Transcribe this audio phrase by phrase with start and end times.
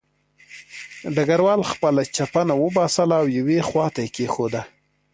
[1.15, 4.61] ډګروال خپله چپنه وباسله او یوې خوا ته یې کېښوده